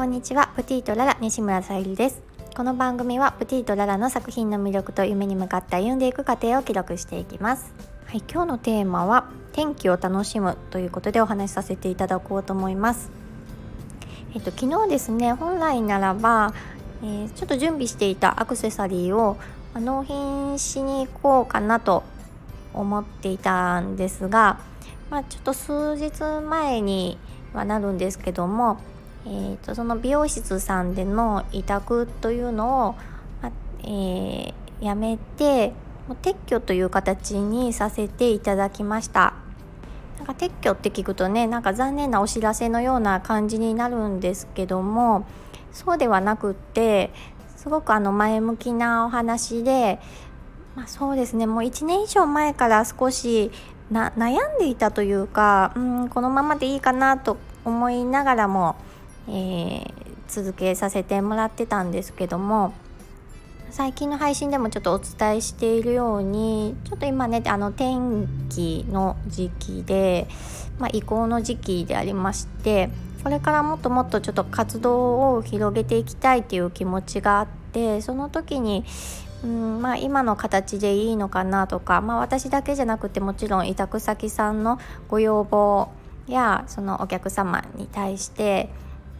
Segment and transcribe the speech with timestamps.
[0.00, 0.50] こんにちは。
[0.56, 2.22] プティとララ西村さゆりです。
[2.56, 7.74] この番組はプティとララの作品の魅力と夢に向かって歩んでいく過程を記録していきます。
[8.06, 13.10] はい今日のテーマは天気を楽しむということでお話しさせていただこうと思います。
[14.34, 16.54] えっと昨日ですね本来ならば、
[17.02, 19.36] えー、ちょっと準備していたアクセサリーを
[19.74, 22.04] 納品しに行こうかなと
[22.72, 24.60] 思っていたんですが、
[25.10, 27.18] まあ、ちょっと数日前に
[27.52, 28.78] はなるんですけども
[29.26, 32.94] えーと、その美容室さんでの委託というのを、
[33.42, 33.52] ま
[33.82, 35.72] えー、やめて
[36.08, 39.34] もう撤去という形にさせていただきました。
[40.18, 45.26] なんか撤去って聞くとねなんか残念なお知らせのような感じになるんですけども
[45.72, 47.10] そうではなくって
[47.56, 49.98] すごくあの前向きなお話で、
[50.76, 53.50] まあ、そうですねもう1年以上前から少し
[53.90, 58.76] 悩んでいたというかうんこのままでいいかなと思いながらも
[59.28, 59.84] えー、
[60.28, 62.72] 続けさせてもらってたんですけども
[63.70, 70.26] 最近の配信でもちょっとお伝えしているようにちょっと今ねあの天気の時期で、
[70.78, 72.90] まあ、移行の時期でありまして
[73.22, 78.84] これからもっともっとちょっと活動を広げていきたいっていう気持ちがあってその時に
[79.42, 85.88] うんまあ、今の形でいいのかなとか、まあ、私だけじゃなくてもちろん委託先さんのご要望
[86.26, 88.68] やそのお客様に対して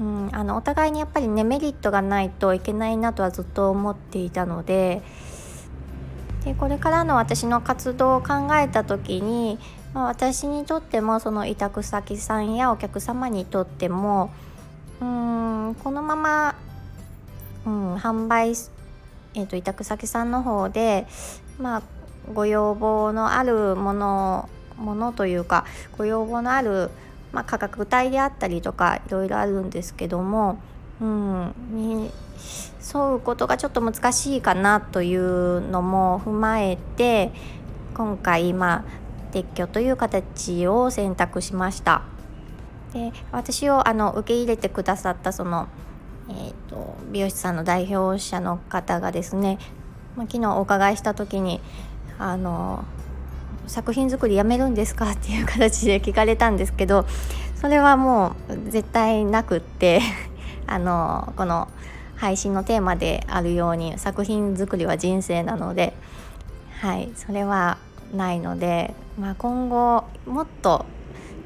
[0.00, 5.02] うん、あのお互いにやっぱりねメリットがないといけないなとはずっと思っていたので
[6.44, 9.58] でこれからの私の活動を考えた時に、
[9.92, 14.30] まあ、私にとってもその委託先さんやお客様にとっても
[15.00, 16.54] うんこのまま、
[17.66, 18.50] うん、販売、
[19.34, 21.06] えーと、委託先さんの方で、
[21.58, 21.82] まあ、
[22.32, 25.64] ご要望のあるものものというか
[25.96, 26.90] ご要望のある
[27.32, 30.58] まあ、価格帯であったりとかいろいろあるんですけども、
[31.00, 32.10] うん、に
[32.94, 37.32] 沿うことがちょっと難しいかなというのも踏まえて
[37.94, 42.02] 今回まあ撤去という形を選択しました。
[42.92, 45.68] で私をあの受け入れてくださったその、
[46.30, 49.58] えーと、美容師さんの代表者の方がですね、
[50.16, 51.60] ま、昨日お伺いした時に
[52.18, 52.84] あの
[53.68, 55.12] 作品作りやめるんですか？
[55.12, 57.06] っていう形で聞かれたんですけど
[57.60, 60.00] それはもう絶対なくって
[60.66, 61.68] あのこの
[62.16, 65.94] 配信のテーマであるように作品作りは人生なので
[66.80, 67.78] はいそれは
[68.14, 70.86] ないので、まあ、今後もっと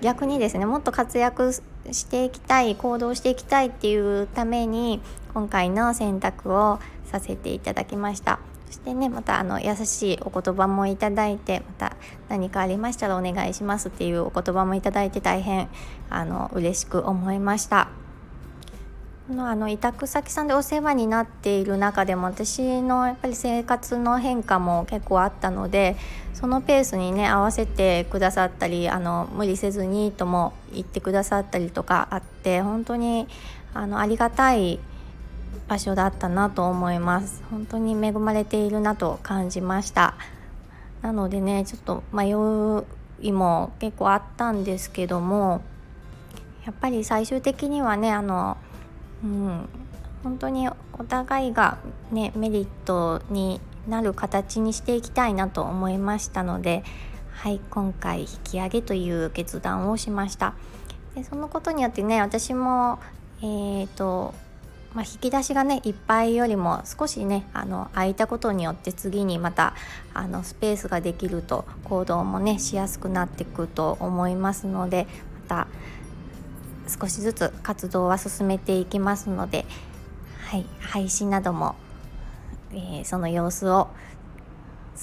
[0.00, 1.52] 逆にですねもっと活躍
[1.90, 5.00] していきたい行動していきたいっていうために
[5.34, 6.78] 今回の選択を
[7.10, 8.38] させていただきました。
[8.72, 11.96] そしてねまたあの優しいお言葉もいただいてまた
[12.30, 15.68] 何かありましたらお願いしますっていうお言葉もいただいて大変
[16.08, 17.90] あの嬉しく思いました。
[19.28, 25.96] のあの委託先さんでお世話になっている中でも私のやっぱり生活の変化も結構あったので
[26.32, 33.28] そのペースにね合わせてくださったりあの無理せずにとも言ってくださったりとかあって本当に
[33.74, 34.80] あのありがたい
[35.72, 37.42] 場所だったなと思います。
[37.50, 40.14] 本当に恵まれているなと感じました。
[41.00, 42.28] なのでねちょっと迷
[43.26, 45.62] いも結構あったんですけども
[46.66, 48.58] やっぱり最終的にはねあの
[49.24, 49.68] うん
[50.22, 50.74] 本当にお
[51.08, 51.78] 互いが
[52.10, 56.84] ねメリットになる形にしていきたいなと思いましたので
[57.30, 60.52] はい今回引き上げという決断をしました。
[61.14, 62.98] でそのことによってね私も
[63.40, 64.34] えーと
[64.94, 69.74] まあ、引き出しがねいっぱいよりも少しねあの空いたことによって次にまた
[70.12, 75.06] あのスペースができると行動もねしやすくなっていくと思いますので
[75.48, 75.66] また
[77.00, 79.64] 少しずつ活動は進めていきますので、
[80.40, 81.74] はい、配信なども、
[82.72, 83.88] えー、その様子を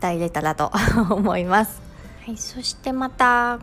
[0.00, 0.70] 伝えれたらと
[1.10, 1.82] 思います。
[2.24, 3.58] はい、そしてまた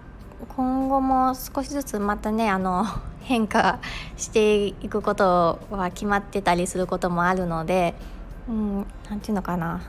[0.48, 2.86] 今後も少しずつまたねあの
[3.22, 3.80] 変化
[4.18, 7.94] していくことは決まってたりすることもあるので
[8.48, 8.78] うん
[9.10, 9.82] 何て言うのかな。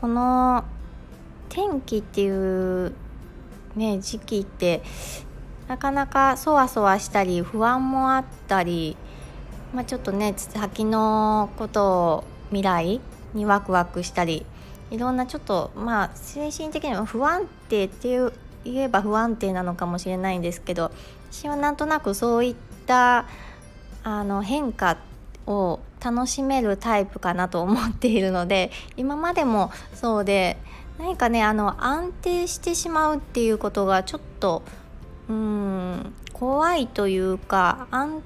[0.00, 0.64] この
[1.50, 2.94] 天気っていう
[3.76, 4.82] ね時期って
[5.68, 8.96] なかなかそわそわしたり不安もあったり、
[9.74, 13.00] まあ、ちょっとね先のことを未来
[13.34, 14.46] にワクワクしたり
[14.90, 18.32] いろんなちょっとまあ精神的には不安定っていう
[18.64, 20.90] 言えば不安定なのかもしれないんですけど
[21.30, 22.54] 私はなんとなくそういっ
[22.86, 23.26] た
[24.02, 24.98] あの変化
[25.46, 30.56] を楽しめるタイプかなと思っているので今までもそうで
[30.98, 34.62] 何かねあの安定してしまうっていうことがちょっと
[35.28, 38.22] うん怖いというか安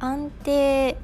[0.00, 0.96] 安定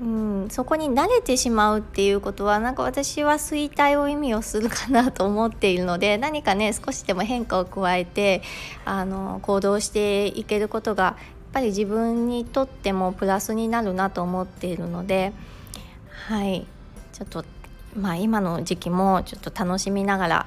[0.00, 8.42] うん、そこに慣れてしまうっていうことはなんか私は衰退を意味をするかなと思っているので 何かね少しでも変化を加えて
[8.84, 11.16] あの行動していけることがやっ
[11.52, 15.32] ぱり自分にとってもプラスになるなと思っているので
[16.28, 16.66] はい。
[17.12, 17.44] ちょっと
[17.96, 20.46] まあ今の時期もちょっと楽しみながら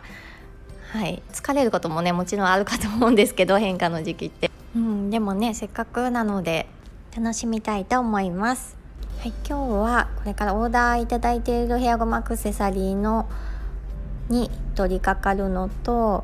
[0.91, 1.21] はい。
[1.31, 6.67] 疲れることもねもちろんあるかと思うんですけど 変化の時期って、うん、でもねせっかくなので
[7.15, 8.77] 楽しみたいと思います。
[9.19, 13.27] はい、今日はこれからオーダーいただいているヘアゴムアクセサリーの
[14.29, 16.23] に取り掛かるのと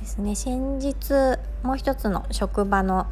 [0.00, 3.08] ですね先日もう一つの職場の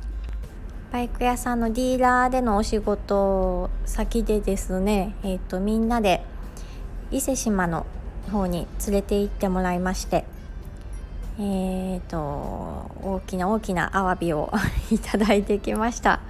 [0.93, 6.23] バイク屋さんのディーラーでのお仕事先でですね、えーと、みんなで
[7.11, 7.87] 伊勢志摩の
[8.31, 10.25] 方に連れて行ってもらいまして
[11.41, 12.17] えーと
[13.03, 14.53] 大きな大きなアワビを
[14.93, 16.21] いただいてきました。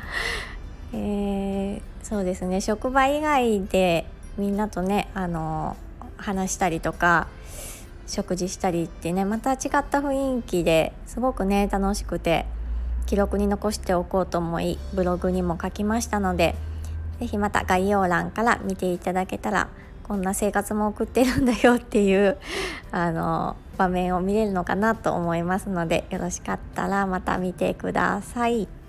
[0.93, 4.07] えー、そうですね職場以外で
[4.37, 5.77] みんなとねあの
[6.17, 7.29] 話したりとか
[8.07, 9.59] 食事したりってねまた違っ
[9.89, 12.47] た雰囲気ですごくね楽しくて
[13.07, 16.55] 記録に残しておこうと思いブログにも書きましたので
[17.21, 19.69] 是非また概要欄から見ていただけたら
[20.03, 22.37] こんな生活も送ってるんだよっていう
[22.91, 28.80] あの場面を見れるのかなと思いますのでよろしかったらまた見てください。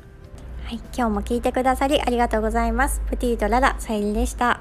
[0.71, 3.01] はい、今日も聞いてくださりありがとうございます。
[3.09, 4.60] プティとララさゆりでした。